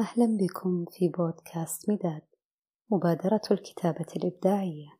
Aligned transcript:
أهلا 0.00 0.36
بكم 0.36 0.84
في 0.84 1.08
بودكاست 1.08 1.90
مداد 1.90 2.22
مبادرة 2.90 3.40
الكتابة 3.50 4.06
الإبداعية. 4.16 4.98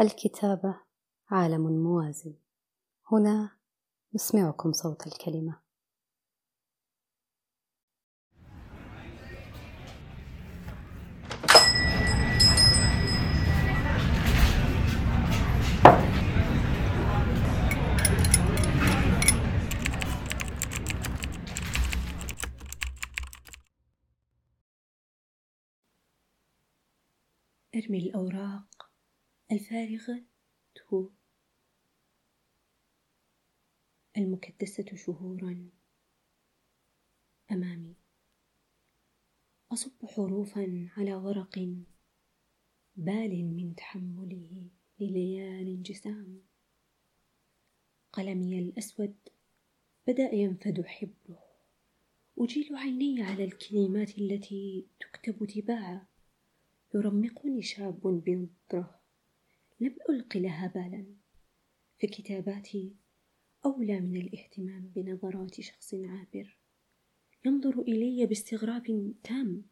الكتابة 0.00 0.80
عالم 1.30 1.60
موازي 1.60 2.34
هنا 3.12 3.50
نسمعكم 4.14 4.72
صوت 4.72 5.06
الكلمة. 5.06 5.60
أرمي 27.74 27.98
الأوراق 27.98 28.90
الفارغة 29.52 30.22
المكدسة 34.16 34.96
شهورا 34.96 35.70
أمامي. 37.52 37.94
أصب 39.72 40.06
حروفا 40.06 40.88
على 40.96 41.14
ورق 41.14 41.58
بال 42.96 43.44
من 43.44 43.74
تحمله 43.74 44.68
لليال 45.00 45.82
جسام 45.82 46.42
قلمي 48.12 48.58
الأسود 48.58 49.16
بدأ 50.06 50.34
ينفد 50.34 50.86
حبره 50.86 51.42
أجيل 52.38 52.76
عيني 52.76 53.22
على 53.22 53.44
الكلمات 53.44 54.18
التي 54.18 54.86
تكتب 55.00 55.46
تباعا 55.46 56.09
يرمقني 56.94 57.62
شاب 57.62 58.00
بنظرة 58.24 59.00
لم 59.80 59.96
ألق 60.10 60.36
لها 60.36 60.66
بالا. 60.66 61.06
فكتاباتي 62.02 62.94
أولى 63.64 64.00
من 64.00 64.16
الاهتمام 64.16 64.92
بنظرات 64.96 65.60
شخص 65.60 65.94
عابر. 65.94 66.56
ينظر 67.44 67.80
إلي 67.80 68.26
باستغراب 68.26 69.14
تام 69.24 69.62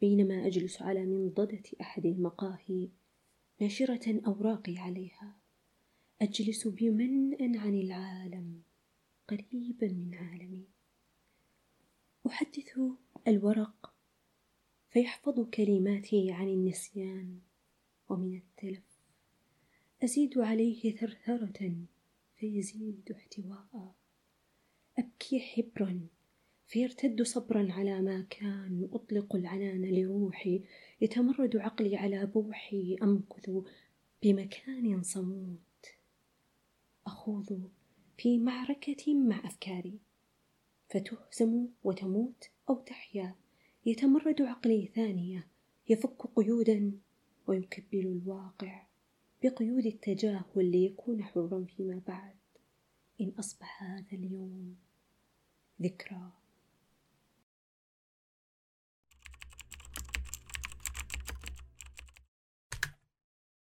بينما 0.00 0.46
أجلس 0.46 0.82
على 0.82 1.06
منضدة 1.06 1.62
أحد 1.80 2.06
المقاهي 2.06 2.88
ناشرة 3.60 4.20
أوراقي 4.26 4.78
عليها. 4.78 5.36
أجلس 6.22 6.68
بمنأ 6.68 7.60
عن 7.60 7.74
العالم 7.74 8.62
قريبا 9.28 9.86
من 9.88 10.14
عالمي. 10.14 10.68
أحدث 12.26 12.78
الورق 13.28 13.87
فيحفظ 14.90 15.40
كلماتي 15.40 16.32
عن 16.32 16.48
النسيان 16.48 17.38
ومن 18.08 18.36
التلف. 18.36 18.98
أزيد 20.04 20.38
عليه 20.38 20.96
ثرثرة 20.96 21.72
فيزيد 22.36 23.12
احتواء. 23.16 23.94
أبكي 24.98 25.40
حبرا 25.40 26.00
فيرتد 26.66 27.22
صبرا 27.22 27.72
على 27.72 28.02
ما 28.02 28.26
كان. 28.30 28.88
أطلق 28.92 29.36
العنان 29.36 29.84
لروحي 29.84 30.62
يتمرد 31.00 31.56
عقلي 31.56 31.96
على 31.96 32.26
بوحي. 32.26 32.96
أمكث 33.02 33.50
بمكان 34.22 35.02
صموت. 35.02 35.58
أخوض 37.06 37.70
في 38.18 38.38
معركة 38.38 39.14
مع 39.14 39.46
أفكاري 39.46 39.98
فتهزم 40.88 41.66
وتموت 41.84 42.50
أو 42.68 42.74
تحيا. 42.74 43.34
يتمرد 43.88 44.42
عقلي 44.42 44.86
ثانية 44.94 45.46
يفك 45.88 46.26
قيودا 46.36 46.92
ويكبل 47.46 48.06
الواقع 48.06 48.86
بقيود 49.42 49.86
التجاهل 49.86 50.44
ليكون 50.70 51.22
حرا 51.24 51.64
فيما 51.76 52.02
بعد. 52.06 52.34
إن 53.20 53.32
أصبح 53.38 53.82
هذا 53.82 54.12
اليوم 54.12 54.76
ذكرى. 55.82 56.32